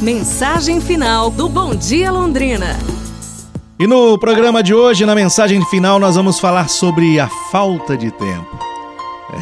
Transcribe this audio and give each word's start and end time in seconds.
Mensagem 0.00 0.80
final 0.80 1.30
do 1.30 1.46
Bom 1.46 1.74
Dia 1.74 2.10
Londrina. 2.10 2.78
E 3.78 3.86
no 3.86 4.18
programa 4.18 4.62
de 4.62 4.72
hoje, 4.72 5.04
na 5.04 5.14
mensagem 5.14 5.62
final, 5.66 5.98
nós 5.98 6.16
vamos 6.16 6.40
falar 6.40 6.70
sobre 6.70 7.20
a 7.20 7.28
falta 7.28 7.98
de 7.98 8.10
tempo. 8.10 8.58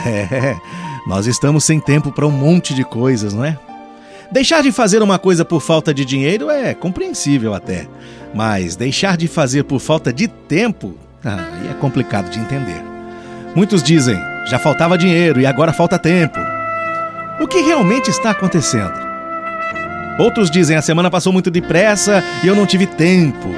É, 0.04 0.56
nós 1.06 1.29
estamos 1.29 1.62
sem 1.62 1.79
tempo 1.79 2.10
para 2.10 2.26
um 2.26 2.32
monte 2.32 2.74
de 2.74 2.82
coisas, 2.82 3.32
não 3.32 3.44
é? 3.44 3.56
Deixar 4.32 4.60
de 4.60 4.72
fazer 4.72 5.00
uma 5.00 5.16
coisa 5.16 5.44
por 5.44 5.60
falta 5.60 5.94
de 5.94 6.04
dinheiro 6.04 6.51
é 6.51 6.75
compreensível 6.75 7.54
até, 7.54 7.87
mas 8.35 8.75
deixar 8.75 9.17
de 9.17 9.29
fazer 9.29 9.63
por 9.63 9.79
falta 9.79 10.13
de 10.13 10.27
tempo 10.27 10.97
aí 11.25 11.71
é 11.71 11.75
complicado 11.75 12.31
de 12.31 12.40
entender. 12.40 12.83
Muitos 13.54 13.81
dizem, 13.81 14.17
já 14.49 14.59
faltava 14.59 14.99
dinheiro 14.99 15.40
e 15.40 15.47
agora 15.47 15.72
falta 15.72 16.01
tempo. 16.01 16.38
O 17.41 17.47
que 17.47 17.61
realmente 17.61 18.11
está 18.11 18.30
acontecendo? 18.30 19.08
Outros 20.19 20.50
dizem, 20.50 20.77
a 20.77 20.82
semana 20.82 21.10
passou 21.10 21.32
muito 21.32 21.51
depressa 21.51 22.24
e 22.43 22.48
eu 22.48 22.56
não 22.56 22.66
tive 22.66 22.87
tempo. 22.87 23.48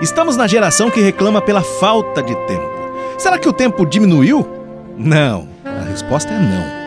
Estamos 0.00 0.34
na 0.34 0.46
geração 0.46 0.90
que 0.90 1.02
reclama 1.02 1.42
pela 1.42 1.60
falta 1.62 2.22
de 2.22 2.34
tempo. 2.46 2.70
Será 3.18 3.38
que 3.38 3.48
o 3.48 3.52
tempo 3.52 3.84
diminuiu? 3.84 4.48
Não. 4.96 5.46
A 5.62 5.84
resposta 5.90 6.32
é 6.32 6.38
não. 6.38 6.80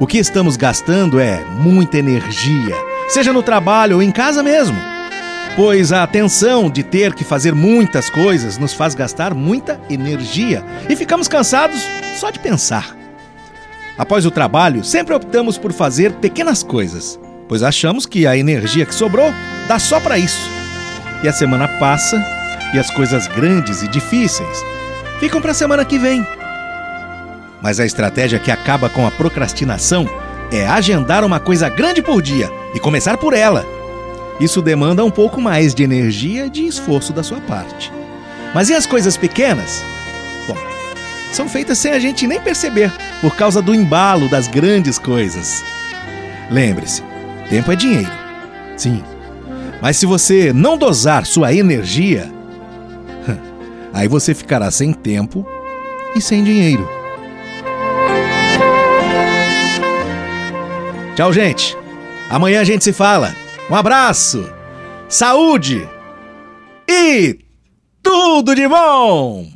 O 0.00 0.06
que 0.06 0.16
estamos 0.16 0.56
gastando 0.56 1.20
é 1.20 1.44
muita 1.58 1.98
energia, 1.98 2.74
seja 3.08 3.32
no 3.32 3.42
trabalho 3.42 3.96
ou 3.96 4.02
em 4.02 4.10
casa 4.10 4.42
mesmo. 4.42 4.76
Pois 5.54 5.92
a 5.92 6.06
tensão 6.06 6.70
de 6.70 6.82
ter 6.82 7.14
que 7.14 7.24
fazer 7.24 7.54
muitas 7.54 8.08
coisas 8.10 8.58
nos 8.58 8.72
faz 8.74 8.94
gastar 8.94 9.34
muita 9.34 9.80
energia 9.88 10.64
e 10.88 10.96
ficamos 10.96 11.28
cansados 11.28 11.82
só 12.18 12.30
de 12.30 12.38
pensar. 12.38 12.94
Após 13.98 14.26
o 14.26 14.30
trabalho, 14.30 14.84
sempre 14.84 15.14
optamos 15.14 15.56
por 15.56 15.72
fazer 15.72 16.12
pequenas 16.12 16.62
coisas, 16.62 17.18
pois 17.48 17.62
achamos 17.62 18.06
que 18.06 18.26
a 18.26 18.36
energia 18.36 18.86
que 18.86 18.94
sobrou 18.94 19.32
dá 19.68 19.78
só 19.78 20.00
para 20.00 20.18
isso. 20.18 20.50
E 21.22 21.28
a 21.28 21.32
semana 21.32 21.68
passa 21.78 22.22
e 22.74 22.78
as 22.78 22.90
coisas 22.90 23.26
grandes 23.28 23.82
e 23.82 23.88
difíceis 23.88 24.58
ficam 25.18 25.40
para 25.40 25.52
a 25.52 25.54
semana 25.54 25.84
que 25.84 25.98
vem. 25.98 26.26
Mas 27.62 27.80
a 27.80 27.86
estratégia 27.86 28.38
que 28.38 28.50
acaba 28.50 28.88
com 28.88 29.06
a 29.06 29.10
procrastinação 29.10 30.08
é 30.52 30.66
agendar 30.66 31.24
uma 31.24 31.40
coisa 31.40 31.68
grande 31.68 32.02
por 32.02 32.22
dia 32.22 32.50
e 32.74 32.80
começar 32.80 33.16
por 33.16 33.34
ela. 33.34 33.64
Isso 34.38 34.60
demanda 34.60 35.04
um 35.04 35.10
pouco 35.10 35.40
mais 35.40 35.74
de 35.74 35.82
energia 35.82 36.46
e 36.46 36.50
de 36.50 36.66
esforço 36.66 37.12
da 37.12 37.22
sua 37.22 37.40
parte. 37.40 37.90
Mas 38.54 38.68
e 38.68 38.74
as 38.74 38.86
coisas 38.86 39.16
pequenas? 39.16 39.82
Bom, 40.46 40.56
são 41.32 41.48
feitas 41.48 41.78
sem 41.78 41.92
a 41.92 41.98
gente 41.98 42.26
nem 42.26 42.40
perceber, 42.40 42.92
por 43.20 43.34
causa 43.34 43.62
do 43.62 43.74
embalo 43.74 44.28
das 44.28 44.46
grandes 44.46 44.98
coisas. 44.98 45.64
Lembre-se, 46.50 47.02
tempo 47.48 47.72
é 47.72 47.76
dinheiro. 47.76 48.12
Sim. 48.76 49.02
Mas 49.80 49.96
se 49.96 50.06
você 50.06 50.52
não 50.52 50.76
dosar 50.76 51.26
sua 51.26 51.52
energia, 51.52 52.30
Aí 53.92 54.08
você 54.08 54.34
ficará 54.34 54.70
sem 54.70 54.92
tempo 54.92 55.46
e 56.14 56.20
sem 56.20 56.42
dinheiro. 56.44 56.88
Tchau, 61.14 61.32
gente. 61.32 61.76
Amanhã 62.28 62.60
a 62.60 62.64
gente 62.64 62.84
se 62.84 62.92
fala. 62.92 63.34
Um 63.70 63.74
abraço, 63.74 64.48
saúde 65.08 65.88
e 66.88 67.38
tudo 68.02 68.54
de 68.54 68.68
bom! 68.68 69.55